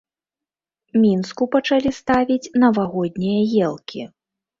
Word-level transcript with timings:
Мінску 1.03 1.47
пачалі 1.55 1.91
ставіць 1.97 2.51
навагоднія 2.63 3.45
елкі. 3.67 4.01